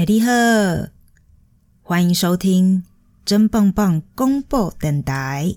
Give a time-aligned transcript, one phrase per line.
[0.00, 0.32] 哎，你好，
[1.82, 2.86] 欢迎收听
[3.22, 5.56] 真棒棒公布电台。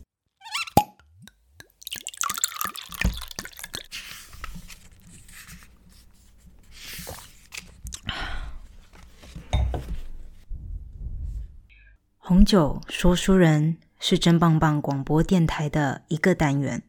[12.17, 16.84] 红酒说书人是真棒棒广播电台的一个单元，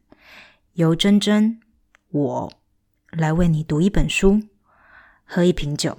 [0.73, 1.61] 由真真
[2.09, 2.53] 我
[3.11, 4.41] 来为你读一本书，
[5.23, 5.97] 喝一瓶酒，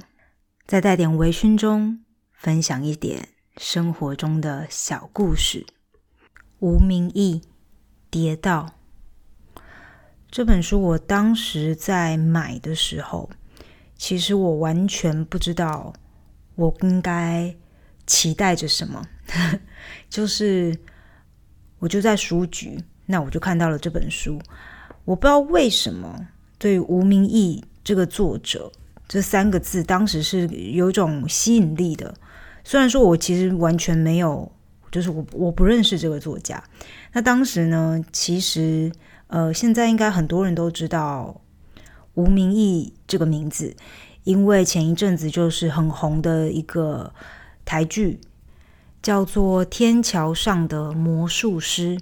[0.67, 2.01] 再带点微醺中
[2.33, 5.65] 分享一点生活中的小故事。
[6.59, 7.41] 无名义
[8.11, 8.75] 跌倒
[10.29, 13.31] 这本书，我当时在买的时候，
[13.97, 15.93] 其实我完全不知道
[16.57, 17.55] 我应该
[18.05, 19.07] 期待着什么。
[20.11, 20.77] 就是
[21.79, 24.43] 我就在书局，那我就看到了这本书。
[25.05, 26.27] 我不知道为什么
[26.59, 28.73] 对于无名义这个作者
[29.09, 32.15] 这三个字，当时是有一种吸引力的。
[32.65, 34.51] 虽然说我其实完全没有，
[34.91, 36.63] 就是我我不认识这个作家。
[37.13, 38.93] 那当时呢，其实
[39.29, 41.41] 呃，现在应该很多人都知道
[42.15, 43.75] 吴明义这个名字，
[44.25, 47.13] 因为前一阵子就是很红的一个
[47.65, 48.21] 台剧。
[49.03, 51.97] 叫做《天桥上的魔术师》，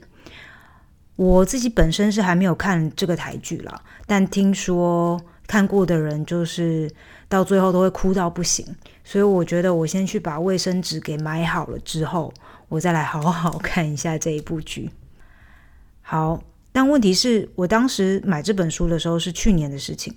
[1.16, 6.90] 我自己本身是还没有看这个台剧了，但听说看过的人就是
[7.28, 8.64] 到最后都会哭到不行，
[9.04, 12.32] 所以我觉得我先去把卫生纸给买好了之后，
[12.68, 14.90] 我再来好好看一下这一部剧。
[16.02, 16.42] 好，
[16.72, 20.14] 但问题是我当时买这本书的时候是去年的事情，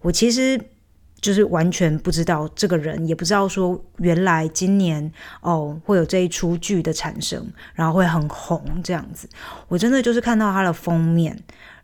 [0.00, 0.60] 我其实。
[1.20, 9.28] 就是完全不知道这个人，也不知道说原来今年哦会有这一出剧的产生，然后会很红这样子。
[9.66, 11.36] 我真的就是看到它的封面，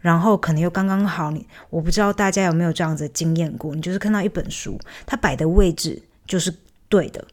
[0.04, 1.30] 然后可能又刚刚好。
[1.30, 3.74] 你我不知道大家有没有这样子经验过？
[3.74, 6.54] 你就是看到一本书，它摆的位置就是
[6.90, 7.26] 对的，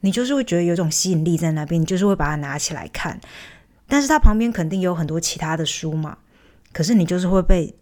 [0.00, 3.20] 你就是会觉得有种吸引力在那边，你就是会把它拿起来看。
[3.88, 6.18] 但是它旁边肯定有很多其他的书嘛，
[6.72, 7.74] 可是你就是会被。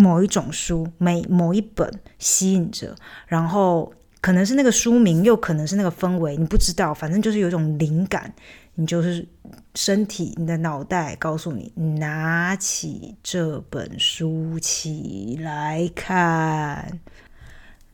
[0.00, 2.94] 某一种书，每某一本吸引着，
[3.26, 3.92] 然后
[4.28, 8.30] 可能是那个书名，又可能是那个氛围，你不知道，反正就是有一种灵感，
[8.74, 9.26] 你就是
[9.74, 17.00] 身体、你的脑袋告诉你，拿起这本书起来看。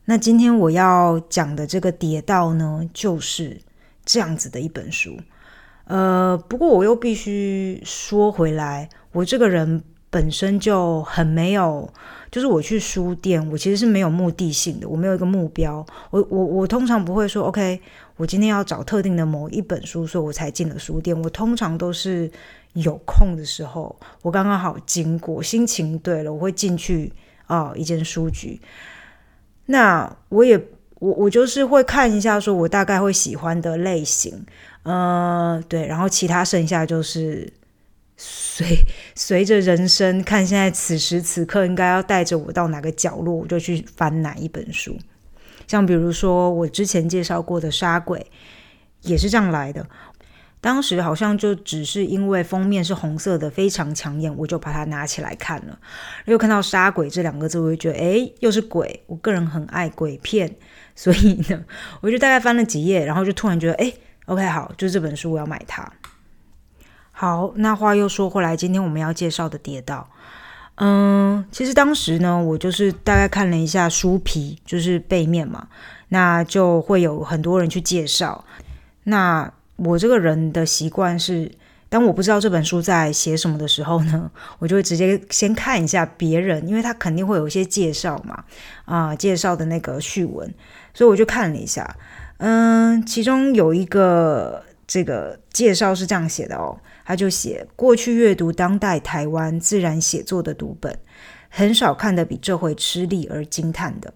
[0.03, 3.61] 那今天我要讲的这个跌倒呢，就是
[4.03, 5.17] 这样子的一本书。
[5.85, 9.81] 呃，不过我又必须说回来，我这个人。
[10.11, 11.91] 本身就很没有，
[12.35, 15.85] 就是我去书店，我其实是没有目的性的，我没有一个目标。
[16.09, 17.79] 我我我通常不会说，OK，
[18.17, 21.17] 我今天要找特定的某一本书，所以我才进了书店。
[21.21, 22.29] 我通常都是
[22.73, 27.13] 有空的时候，我刚刚好经过，心情对了，我会进去
[27.45, 28.59] 啊一间书局。
[29.67, 30.61] 那我也
[30.95, 34.45] 我我就是会看一下，说我大概会喜欢的类型，
[34.83, 37.53] 呃，对，然后其他剩下就是。
[38.17, 44.97] 随随着人生，看现在此时此刻应该要带着我到哪个角落，我就去翻哪一本书。
[45.67, 48.19] 像比如说我之前介绍过的《杀鬼》，
[49.01, 49.87] 也是这样来的。
[50.61, 55.77] 当时好像就只是因为封面是红色的，非常抢眼，我就把它拿起来看了。
[56.25, 59.03] 又看到“杀鬼”这两个字，我就觉得，哎，又是鬼。
[59.05, 60.55] 我个人很爱鬼片，
[60.95, 61.63] 所以呢，
[62.01, 63.93] 我就大概翻了几页，然后就突然觉得，哎
[64.25, 65.87] ，OK，好，就这本书我要买它。
[67.17, 70.05] 好，那话又说回来，今天我们要介绍的《跌倒》，
[70.75, 75.69] 嗯，其实当时呢，我就是大概看了一下书皮，就是背面嘛，
[76.09, 78.43] 那就会有很多人去介绍。
[79.05, 81.49] 那我这个人的习惯是，
[81.87, 88.43] 当我不知道这本书在写什么的时候呢，我就会直接先看一下别人，因为他肯定会有一些介绍嘛，
[88.83, 90.53] 啊，介绍的那个序文，
[90.93, 91.95] 所以我就看了一下，
[92.39, 96.79] 嗯，其中有一个这个介绍是这样写的哦。
[97.05, 100.97] 他就写过去阅读当代台湾自然写作的读本，
[101.49, 104.13] 很少看得比这回吃力而惊叹的。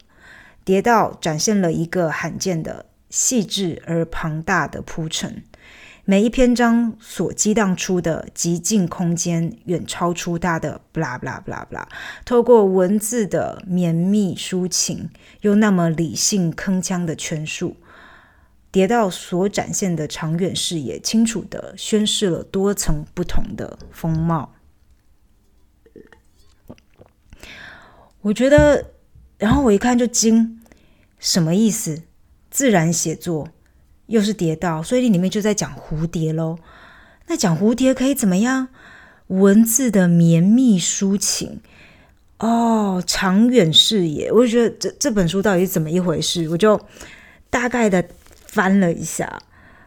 [0.65, 5.43] 跌到展现了一个罕见的细致而庞大的铺陈，
[6.05, 11.85] 每一篇章所激荡出的极尽空间，远超出他的 blah blah blah blah。
[12.25, 15.09] 透过文字的绵密抒情，
[15.41, 17.75] 又那么理性铿锵的诠述。
[18.71, 24.53] 叠到所展现的长远视野，清楚的宣示了多层不同的风貌。
[28.21, 28.91] 我觉得，
[29.39, 30.61] 然后我一看就惊，
[31.17, 32.03] 什么意思？
[32.51, 33.49] 自然写作
[34.05, 36.59] 又是叠到，所以里面就在讲蝴蝶喽。
[37.25, 38.67] 那讲蝴蝶可以怎么样？
[39.27, 41.61] 文字的绵密抒情，
[42.37, 46.47] 哦，长远视野，我就觉得这这本书到底是怎么一回事？
[46.49, 46.79] 我就
[47.49, 48.07] 大概的。
[48.51, 49.41] 翻了一下，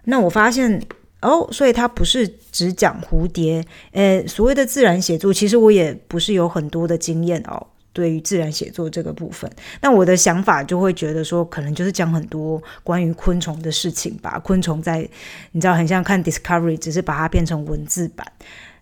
[0.04, 0.80] 那我发现
[1.20, 3.64] 哦，所以它不是只讲蝴蝶。
[3.90, 7.66] 呃，所谓的自然写作，其实我也不是有很多的经验哦。
[7.92, 9.50] 对于自然写作这个部分，
[9.82, 14.38] 那我的想法就会觉得说，可能就是讲很多关于昆虫的事情吧。
[14.38, 15.06] 昆虫在，
[15.50, 18.26] 你知道，很像看 Discovery，只是把它变成文字版。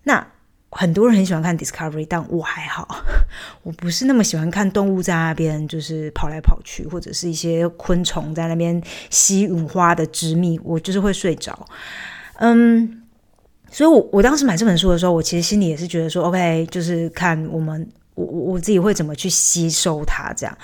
[0.05, 0.25] 那
[0.71, 2.87] 很多人很喜欢看 Discovery，但我还好，
[3.63, 8.81] 我不是那么喜欢看动物在那边就是跑来跑去，或者是一些昆虫在那边
[9.11, 11.67] 吸引花的汁蜜，我就是会睡着。
[12.37, 13.03] 嗯，
[13.71, 17.89] 所以我我当时买这本书的时候，我其实心里也是觉得说，OK，就是看我们。
[18.17, 20.31] 我我我自己会怎么去吸收它？
[20.35, 20.59] 这样，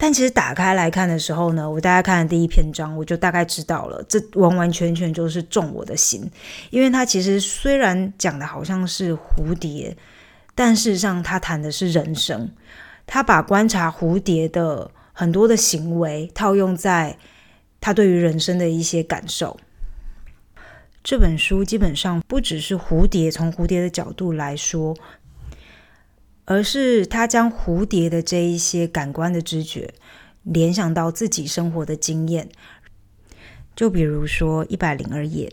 [0.00, 6.30] 但其实打开来看的时候呢，我大概看了第一篇章，我就大概知道了，这完完全全就是中我的心，
[6.70, 9.96] 因为它其实虽然讲的好像是蝴蝶，
[10.54, 12.48] 但事实上它谈的是人生，
[13.08, 17.18] 他把观察蝴蝶的很多的行为套用在
[17.80, 19.58] 他对于人生的一些感受。
[21.02, 24.96] 这本书基本上不只是蝴蝶，从蝴蝶的角度来说。
[26.50, 29.92] 而是他将蝴蝶的这一些感官的知觉
[30.44, 32.48] 联想到自己生活的经验，
[33.76, 35.52] 就比如说一百零二页，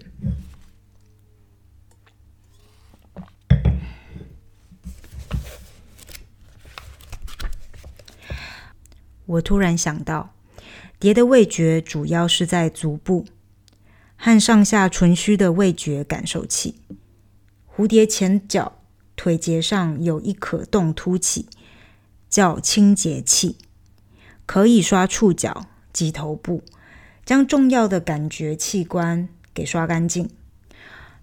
[9.26, 10.34] 我突然想到，
[10.98, 13.26] 蝶的味觉主要是在足部
[14.16, 16.80] 和上下唇须的味觉感受器，
[17.76, 18.75] 蝴蝶前脚。
[19.16, 21.48] 腿节上有一可动凸起，
[22.30, 23.58] 叫清洁器，
[24.46, 26.62] 可以刷触角及头部，
[27.26, 30.30] 将重要的感觉器官给刷干净。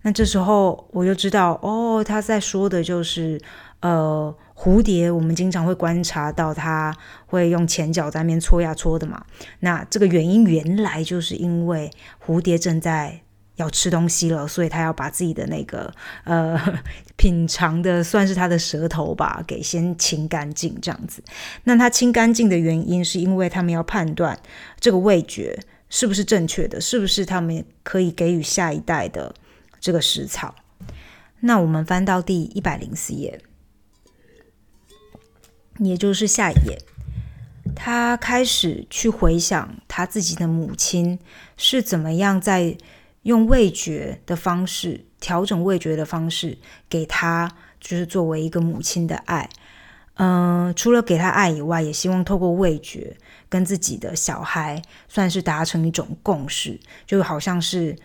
[0.03, 3.41] 那这时候我就知道，哦，他在说的就是，
[3.81, 6.97] 呃，蝴蝶，我们经常会观察到它
[7.27, 9.25] 会用前脚在那边搓呀搓的嘛。
[9.61, 11.91] 那这个原因原来就是因为
[12.25, 13.23] 蝴蝶正在。
[13.57, 15.93] 要吃东西了，所以他要把自己的那个
[16.25, 16.59] 呃
[17.17, 21.23] 品尝的算是他的舌头吧，给先清干净这样子。
[21.65, 24.39] 那他清干净的原因，是因为他们要判断
[24.81, 25.61] 这个味觉
[25.91, 29.35] 是不是正确的，是不是他们可以给予下一代的
[29.79, 30.55] 这个食草。
[31.41, 33.39] 那我们翻到第一百零四页，
[35.79, 36.79] 也就是下一页，
[37.77, 41.19] 他开始去回想他自己的母亲
[41.59, 42.79] 是怎么样在。
[43.23, 46.59] 用味觉的方式调整味觉的方式，
[46.89, 49.49] 给他就是作为一个母亲的爱。
[50.15, 53.17] 嗯，除了给他爱以外，也希望透过味觉
[53.49, 57.97] 跟自己的小孩算是达成一种共识，就好像是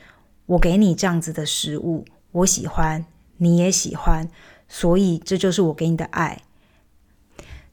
[0.46, 3.06] 我给你这样子的食物，我喜欢，
[3.38, 4.30] 你也喜欢，
[4.70, 6.44] 所以这就是我给你的爱。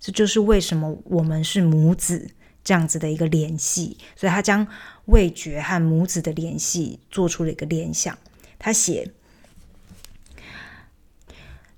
[0.00, 2.30] 这就是为什么我们是母子
[2.64, 3.98] 这样子的一个联系。
[4.16, 4.66] 所以他将。
[5.06, 8.16] 味觉和母子的联系做出了一个联想。
[8.58, 9.10] 他写：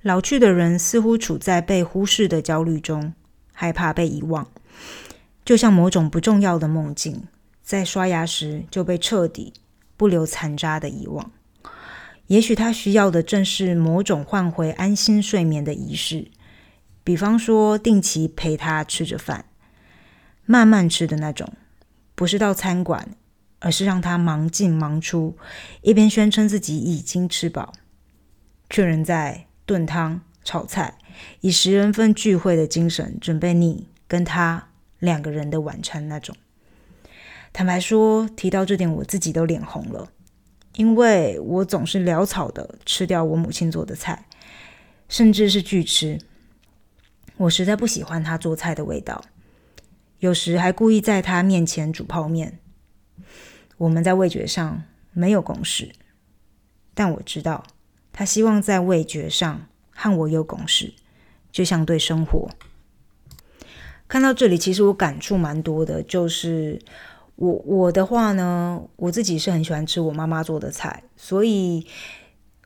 [0.00, 3.14] 老去的人似乎处在被忽视的焦虑中，
[3.52, 4.46] 害怕被遗忘，
[5.44, 7.26] 就像某种不重要的梦境，
[7.64, 9.52] 在刷牙时就被彻底
[9.96, 11.32] 不留残渣的遗忘。
[12.28, 16.30] 也许他需要的正是某种换回安心睡眠的仪式，
[17.02, 19.46] 比方说定期陪他吃着饭，
[20.46, 21.52] 慢慢吃的那种。
[22.14, 23.10] 不是到餐馆，
[23.58, 25.36] 而是让他忙进忙出，
[25.82, 27.74] 一边宣称自己已经吃饱，
[28.70, 30.96] 却仍在炖汤炒菜，
[31.42, 36.34] 以十人份聚会的精神准备你跟他两个人的晚餐那种。
[37.52, 40.10] 坦白说，提到这点，我自己都脸红了，
[40.76, 44.26] 因为我总是潦草的吃掉我母亲做的菜，
[45.08, 46.18] 甚至是拒吃。
[47.36, 49.22] 我实在不喜欢他做菜的味道。
[50.18, 52.58] 有时还故意在他面前煮泡面。
[53.76, 54.82] 我们在味觉上
[55.12, 55.92] 没有共识，
[56.94, 57.62] 但我知道
[58.12, 60.94] 他希望在味觉上和我有共识，
[61.52, 62.48] 就像对生活。
[64.08, 66.02] 看到这里，其实我感触蛮多的。
[66.02, 66.80] 就是
[67.34, 71.86] 我我的话呢，我自己是很喜欢吃我妈妈做的菜，所以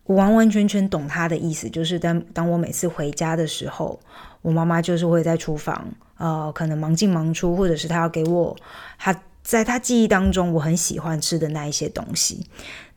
[0.04, 1.68] 我完完全全懂他的意思。
[1.68, 3.98] 就是当当我每次回家的时候，
[4.42, 5.92] 我妈妈就是会在厨房。
[6.20, 8.54] 呃，可能忙进忙出，或者是他要给我
[8.98, 12.46] 他在他记忆当中我很喜欢吃的那一些东西。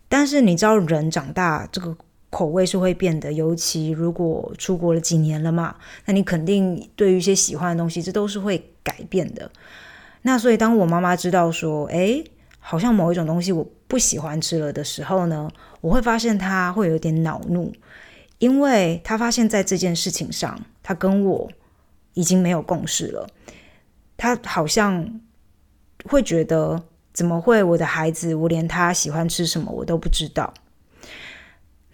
[0.09, 1.95] 但是你知道，人长大这个
[2.29, 5.75] 口味是会变的，尤其如果出国了几年了嘛，
[6.05, 9.49] 那你肯定对于一些喜欢的东西，这都是会改变的。
[10.23, 12.21] 那所以，当我妈妈知道说，哎，
[12.59, 15.49] 好像某一种东西我不喜欢吃了的时候呢，
[15.79, 17.71] 我会发现她会有点恼怒，
[18.39, 21.49] 因为她发现在这件事情上，她跟我。
[22.13, 23.27] 已经没有共识了，
[24.17, 25.19] 他好像
[26.05, 30.53] 会觉得怎么会我的孩子，我连他喜欢吃什么我都不知道？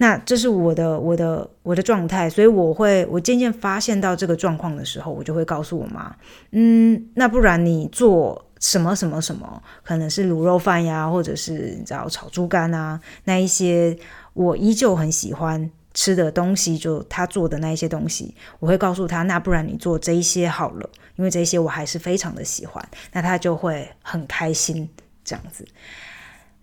[0.02, 6.16] 那这是我的我的我的状态，所以我会我渐渐发现到这个状况的时候，我就会告诉我妈，
[6.52, 13.98] 嗯，那不然你做什么什么什么，可能是卤肉饭呀，或者是你知道炒猪肝啊，那一些
[14.34, 24.88] 我依旧很喜欢吃的东西，就他做的那一些东西，我会告诉他，那不然你做这一些好了，因为这些我还是非常的喜欢，那他就会很开心
[25.24, 25.68] 这样子。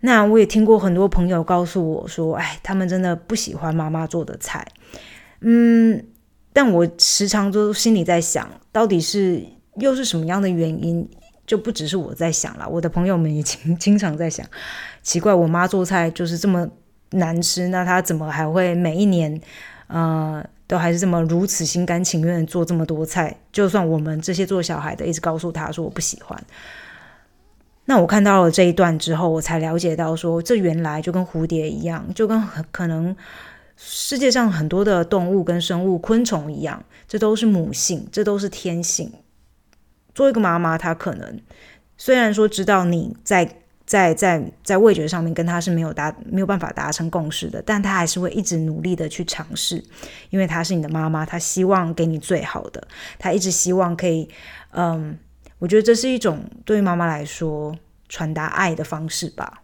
[0.01, 4.67] 那我也听过很多朋友告诉我说：“哎，他们真的不喜欢妈妈做的菜。”
[5.41, 6.07] 嗯，
[6.53, 9.45] 但我时常都心里在想，到底是
[9.77, 11.09] 又是什么样的原因？
[11.47, 14.45] 就不只是我在想了，我的朋友们也经经常在想，
[15.03, 16.69] 奇怪，我妈做菜就是这么
[17.11, 19.41] 难吃，那他怎么还会每一年，
[19.87, 23.37] 呃，都还是这么如此心甘情愿做这么多菜？
[23.53, 26.39] 就算我们这些做小孩的一直告诉他说我不喜欢。
[27.85, 33.17] 那我看到了这一段之后，我才了解到说，这原来就跟蝴蝶一样，就跟可能
[33.77, 39.13] 世界上很多的动物跟生物、昆虫一样，这都是母性，这都是天性。
[40.13, 41.41] 做一个妈妈，她可能
[41.97, 43.49] 虽然说知道你在
[43.87, 49.83] 在在在味觉上面跟他是没有达没有办法达成共识的，但他还是会一直努力的去尝试，
[50.31, 52.87] 因为他是你的妈妈，他希望给你最好的，
[53.19, 54.29] 他一直希望可以，
[54.73, 55.19] 嗯。
[55.59, 57.75] 我觉得这是一种对于妈妈来说
[58.11, 59.63] 传达爱的方式吧。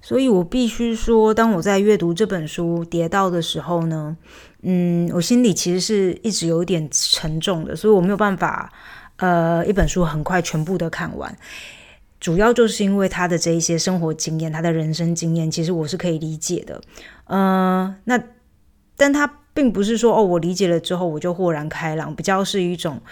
[0.00, 4.16] 所以我必须说，当我在阅读这本书《跌倒》的时候呢，
[4.62, 8.72] 嗯，我心里其实是一直有点沉重的，所以我没有办法，
[9.16, 11.36] 呃，一本书很快全部的看完。
[12.24, 16.80] 主要就是因为他的这一些生活经验，他的人生经验，其实我是可以理解的。
[17.26, 18.18] 呃，那
[18.96, 23.02] 但他并不是说哦，我理解了之后我就豁然开朗，比较是一种。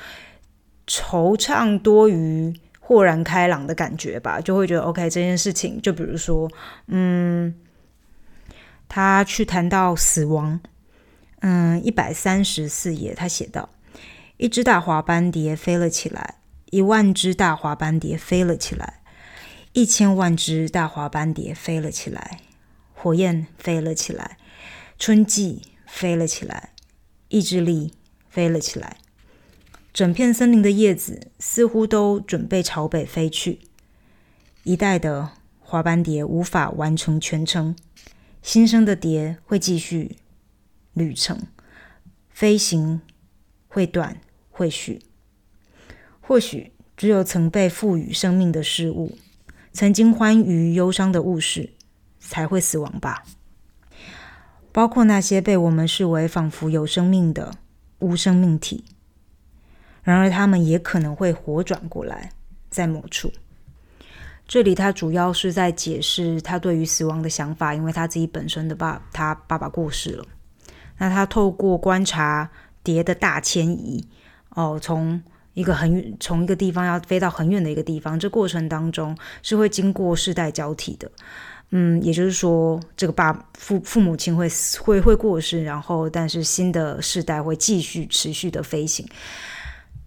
[0.86, 6.50] 惆怅多于豁然开朗的感觉吧，就会觉得 OK 这件事情，就比如说，
[6.86, 7.54] 嗯，
[8.88, 10.58] 他去谈到死亡，
[11.40, 13.68] 嗯，一百三十四页，他写道：
[14.38, 16.36] 一只大花斑蝶飞了起来，
[16.70, 19.01] 一万只大花斑蝶飞了起来，
[19.74, 22.40] 一千万只大花斑蝶飞了起来，
[22.92, 24.36] 火焰飞了起来，
[24.98, 26.74] 春季飞了起来，
[27.28, 27.94] 意志力
[28.28, 28.98] 飞了起来。
[29.94, 33.60] 整片森林的叶子似乎都准备朝北飞去。
[34.64, 37.74] 一代的花斑蝶无法完成全程，
[38.42, 40.16] 新生的蝶会继续
[40.92, 41.46] 旅程，
[42.28, 43.00] 飞行
[43.68, 45.00] 会短会许。
[46.20, 49.16] 或许只有曾被赋予生命的事物，
[49.72, 51.70] 曾经欢愉忧伤的物事，
[52.20, 53.24] 才会死亡吧。
[54.70, 57.52] 包括那些被我们视为仿佛有生命的
[57.98, 58.84] 无生命体。
[60.02, 62.32] 然而，他们也可能会活转过来，
[62.70, 63.32] 在某处。
[64.48, 70.24] 这里，他主要是在解释他对于死亡的想法，因为他自己本身的爸，他爸爸过世了。
[70.98, 72.50] 那他透过观察
[72.82, 74.06] 蝶的大迁移，
[74.50, 75.22] 哦，从
[75.54, 81.10] 一个很远，从一个地方要飞到很远的一个地方，这过程当中是会经过世代交替的。
[81.74, 84.46] 嗯，也就是说，这个爸父父母亲会
[84.82, 89.06] 会会过世，然后但是新的世代会继续持续的飞行。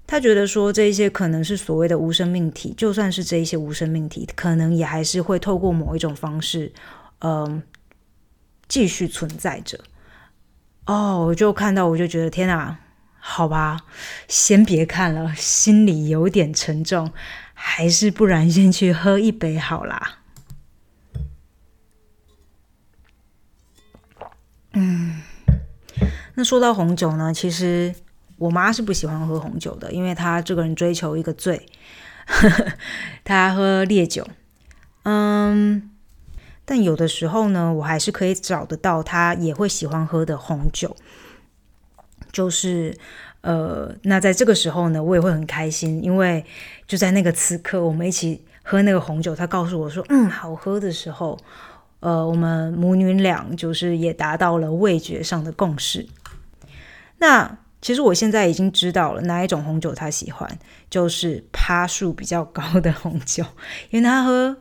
[0.08, 6.72] 他觉得说这一些可能是所谓的无生命体，就算是这一些无生命体，可能也还是会透过某一种方式，
[7.22, 7.64] 嗯，
[8.68, 9.80] 继续存在着。
[10.86, 12.78] 哦，我就看到，我就觉得天哪，
[13.28, 13.82] 好吧，
[14.28, 17.12] 先别看了，心里有点沉重，
[17.56, 20.20] 还是不然先去喝一杯好啦。
[24.74, 25.24] 嗯，
[26.36, 27.96] 那说到红酒呢，其实。
[28.38, 31.70] 我妈是不喜欢喝红酒的，因为她这个人追求一个醉，
[33.24, 34.28] 她喝烈酒。
[35.04, 35.90] 嗯，
[36.66, 40.98] 但有的时候呢，我还是可以找得到她也会喜欢喝的红酒。
[42.36, 42.94] 就是
[43.40, 46.44] 呃，那在这个时候呢，我也会很开心，因为
[46.86, 51.40] 就在那个此刻，我们一起喝那个红酒，他告诉我说：“嗯，好喝”的时候，
[52.02, 56.06] 呃，我们母女俩就是也达到了味觉上的共识。
[57.20, 57.58] 那。
[57.82, 60.50] 其实我现在已经知道了哪一种红酒他喜欢，
[60.90, 63.44] 就是趴数比较高的红酒，
[63.92, 64.58] 因为他喝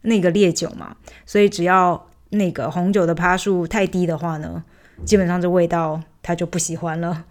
[0.00, 4.64] 那个烈酒嘛，所以只要那个红酒的趴数太低的话呢，
[5.04, 7.24] 基本上这味道他就不喜欢了。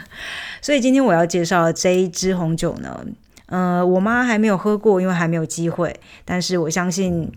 [0.60, 3.04] 所以今天我要介绍这一支红酒呢，
[3.46, 7.32] 呃，我妈还没有喝过，因为还没有机会，但是我相信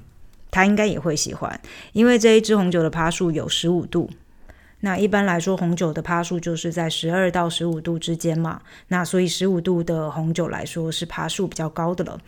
[0.51, 1.59] 她应该也会喜欢，
[1.93, 4.09] 因为这一支红酒的趴数有十五度。
[4.81, 8.61] 那一般来说，红酒的趴数就是在十二到十五度之间嘛。
[8.89, 12.19] 那所以十五度的红酒来说是趴数比较高的了。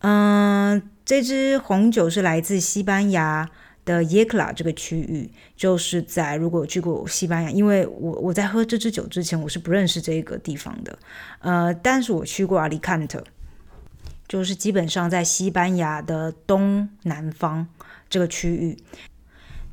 [0.00, 3.50] 嗯，这支红酒是来自西班牙
[3.86, 10.98] 的耶克拉这个区域，就是在如果去过西班牙，因为我我在喝这支酒之前我是不认识这个地方的，
[11.38, 13.24] 呃，但是我去过阿里坎特，
[14.28, 17.66] 就是基本上在西班牙的东南方
[18.10, 18.76] 这个区域。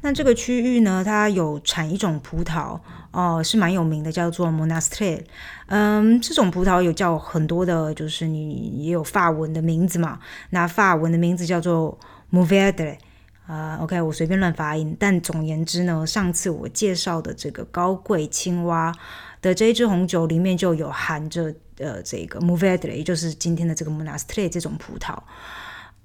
[0.02, 2.80] 那这个区域呢，它有产一种葡萄
[3.12, 5.22] 哦，是蛮有名的，叫做 Monastre。
[5.68, 10.20] 嗯，这种葡萄有叫很多的，就是你也有法文的名字嘛。
[10.50, 11.98] 那法文的名字叫做
[12.30, 12.98] m o v e r d e。
[13.46, 14.96] 啊，OK，我随便乱发音。
[15.00, 18.94] 但总言之呢，上次我介绍的这个高贵青蛙
[19.42, 25.18] 的这一支红酒里面就有含着呃这个 m o v e d r e 也就是今天的这个 Monastrell 这种葡萄。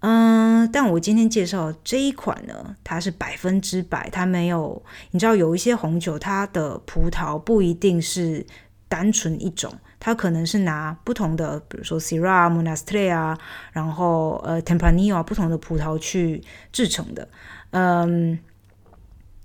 [0.01, 4.81] 嗯，但我今天介绍这一款呢，它是百分之百，它没有。
[5.11, 8.47] 你知道有一些红酒，它的葡萄不一定是
[8.89, 13.39] 单纯一种，它可能是拿不同的，比如说 s i r a、Monastre 啊，
[13.73, 17.29] 然后呃 Tempranillo 不同的葡萄去制成的。
[17.71, 18.39] 嗯，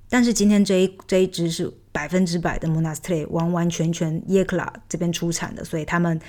[0.10, 6.20] 但是今天这一这一支是百分之百的 Monastre 完完全全 Yecla 这边出产的，所以他们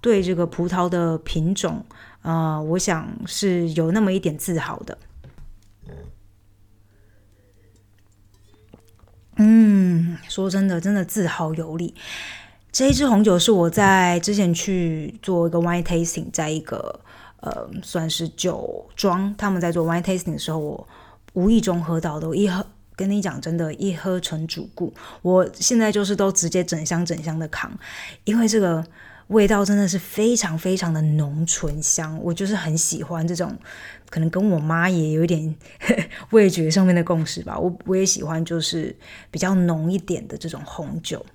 [0.00, 1.84] 对这个葡萄的品种。
[2.22, 4.98] 呃，我想是有那么一点自豪的。
[9.36, 11.94] 嗯，说真的，真的自豪有理。
[12.76, 17.00] 这一支红酒是我在之前去做一个 wine tasting，在一个
[17.40, 20.88] 呃算是酒庄，他们在做 wine tasting 的时候，我
[21.32, 22.28] 无意中喝到的。
[22.28, 22.62] 我一喝，
[22.94, 24.92] 跟你讲，真的，一喝成主顾。
[25.22, 27.72] 我现在就是都直接整箱整箱的扛，
[28.24, 28.84] 因为这个。
[29.28, 33.52] 味道真的是非常非常的浓醇香，我就是很喜欢这种，
[34.08, 35.52] 可能跟我妈也有一点
[36.30, 37.58] 味觉上面的共识吧。
[37.58, 38.94] 我我也喜欢就是
[39.28, 41.26] 比较浓一点的这种红酒，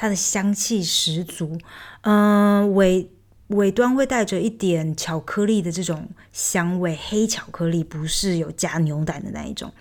[0.00, 1.58] 它的香气十足，
[2.02, 3.10] 嗯，尾
[3.48, 9.72] 尾端会带着一点巧克力的这种香味，黑巧克力不是有加牛奶的那一种，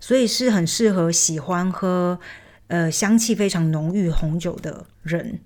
[0.00, 2.18] 所以是很适合喜欢喝
[2.68, 5.40] 呃香气非常浓郁红酒的人。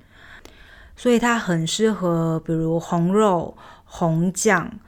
[0.95, 4.79] 所以它很适合，比如红肉、红酱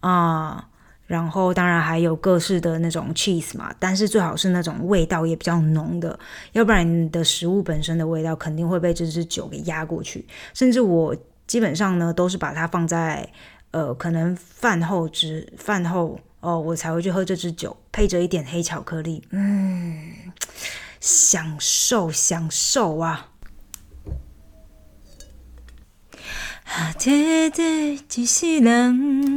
[0.00, 0.68] 啊，
[1.06, 6.18] 然后当然还有各式的那种 cheese 嘛，但是最好是那种味道也比较浓的，
[6.52, 10.26] 要不然你的食物本身的味道肯定会被这支酒给压过去。
[10.52, 11.14] 甚至我
[11.46, 13.28] 基本上呢，都是把它放在
[13.70, 20.12] 呃，可能饭后之饭后哦，我才会去喝这支酒，配着一点黑巧克力，嗯，
[21.00, 23.30] 享受享受啊！
[26.64, 29.33] 啊，短短一世人，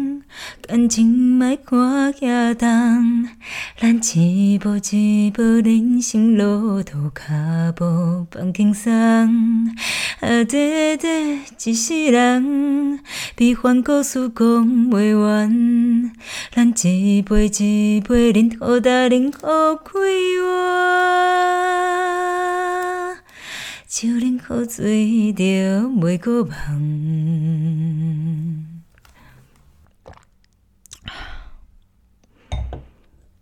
[0.61, 3.29] 感情莫看遐重，
[3.79, 8.91] 咱一步一步人生路途，脚步放轻松。
[10.19, 12.99] 啊，短短一世人，
[13.35, 14.45] 悲欢故事讲
[14.89, 16.11] 袂完，
[16.51, 19.91] 咱一杯一杯饮，好大饮好快
[20.41, 20.47] 活。
[23.87, 26.53] 酒啉好醉，就袂搁梦。